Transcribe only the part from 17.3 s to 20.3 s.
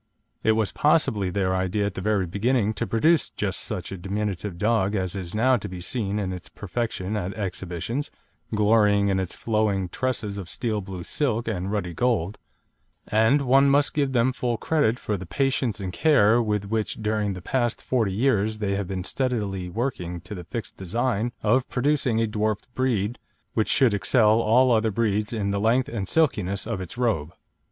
the past forty years they have been steadily working